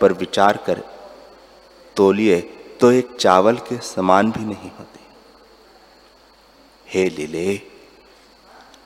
पर 0.00 0.12
विचार 0.12 0.56
कर, 0.56 0.82
तोलिए 1.96 2.40
तो 2.80 2.90
एक 2.92 3.16
चावल 3.16 3.56
के 3.56 3.78
समान 3.78 4.30
भी 4.32 4.44
नहीं 4.44 4.70
होती। 4.70 5.00
हे 6.86 7.08
लीले, 7.10 7.60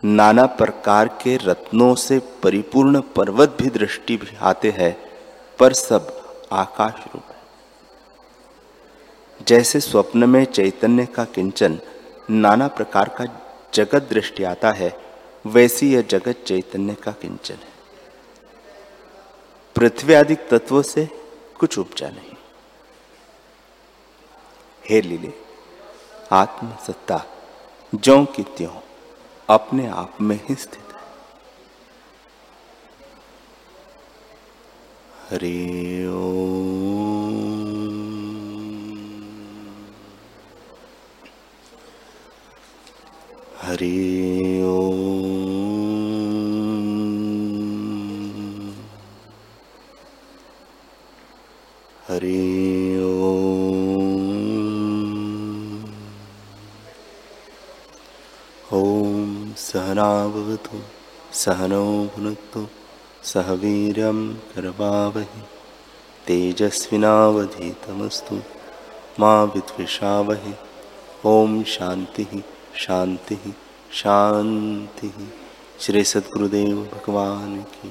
नाना 0.05 0.47
प्रकार 0.47 1.09
के 1.23 1.37
रत्नों 1.37 1.95
से 1.95 2.19
परिपूर्ण 2.43 3.01
पर्वत 3.01 3.57
भी 3.63 3.71
दृष्टि 3.71 4.17
भी 4.17 4.37
आते 4.37 4.71
हैं, 4.71 4.97
पर 5.59 5.73
सब 5.73 6.16
आकाश 6.53 7.07
रूप 7.15 7.23
है। 7.29 7.37
जैसे 9.47 9.81
स्वप्न 9.81 10.29
में 10.29 10.45
चैतन्य 10.45 11.07
का 11.07 11.25
किंचन 11.25 11.81
नाना 12.31 12.69
प्रकार 12.69 13.09
का 13.09 13.43
जगत 13.75 14.03
दृष्टि 14.03 14.45
आता 14.45 14.71
है, 14.71 15.01
वैसी 15.47 15.95
यह 15.95 16.03
जगत 16.03 16.45
चैतन्य 16.47 16.95
का 16.95 17.13
किंचन 17.13 17.55
है। 17.55 17.77
पृथ्वी 19.77 20.15
आदि 20.15 20.35
तत्वों 20.35 20.83
से 20.83 21.09
कुछ 21.61 21.79
उपजा 21.79 22.09
नहीं। 22.09 22.37
हे 24.91 25.01
लीले, 25.01 25.33
आत्मसत्ता 26.33 27.25
ज्यो 27.95 28.25
की 28.25 28.43
त्यों 28.43 28.81
अपने 29.49 29.87
आप 29.87 30.21
में 30.21 30.41
ही 30.49 30.55
स्थित 30.55 30.86
हरि 35.31 35.53
हरि 43.63 43.97
हरि 52.09 52.37
सहनावतु 59.67 60.79
सहनो 61.43 61.85
भुनक्तु। 62.15 62.61
सह 63.27 63.53
वीर्यं 63.53 64.35
करवावहि 64.51 65.43
तेजस्विनावधीतमस्तु 66.27 68.41
मा 69.21 69.45
विद्विषावहि। 69.45 70.55
ओम 71.27 71.63
शांति 71.75 72.27
शांति 72.77 73.39
शांति 73.93 75.13
श्री 75.81 76.05
सद्गुदेव 76.05 76.91
भगवान 76.95 77.65
की 77.75 77.89